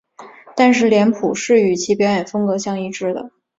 [0.55, 3.29] 但是脸谱是与其表演风格相一致的。